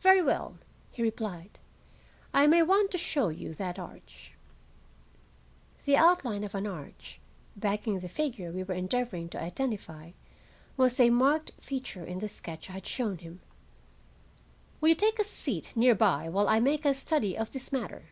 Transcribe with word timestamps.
"Very 0.00 0.20
well," 0.20 0.56
he 0.90 1.04
replied; 1.04 1.60
"I 2.34 2.48
may 2.48 2.64
want 2.64 2.90
to 2.90 2.98
show 2.98 3.28
you 3.28 3.54
that 3.54 3.78
arch." 3.78 4.32
The 5.84 5.96
outline 5.96 6.42
of 6.42 6.56
an 6.56 6.66
arch, 6.66 7.20
backing 7.54 8.00
the 8.00 8.08
figure 8.08 8.50
we 8.50 8.64
were 8.64 8.74
endeavoring 8.74 9.28
to 9.28 9.40
identify, 9.40 10.14
was 10.76 10.98
a 10.98 11.10
marked 11.10 11.52
feature 11.60 12.04
in 12.04 12.18
the 12.18 12.26
sketch 12.26 12.70
I 12.70 12.72
had 12.72 12.88
shown 12.88 13.18
him. 13.18 13.38
"Will 14.80 14.88
you 14.88 14.94
take 14.96 15.20
a 15.20 15.24
seat 15.24 15.76
near 15.76 15.94
by 15.94 16.28
while 16.28 16.48
I 16.48 16.58
make 16.58 16.84
a 16.84 16.92
study 16.92 17.38
of 17.38 17.52
this 17.52 17.70
matter?" 17.70 18.06